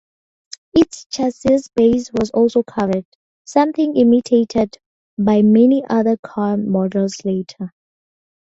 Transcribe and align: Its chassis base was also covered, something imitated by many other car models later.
Its 0.73 1.05
chassis 1.11 1.59
base 1.75 2.09
was 2.11 2.31
also 2.31 2.63
covered, 2.63 3.05
something 3.45 3.95
imitated 3.95 4.79
by 5.19 5.43
many 5.43 5.83
other 5.91 6.17
car 6.23 6.57
models 6.57 7.17
later. 7.23 7.71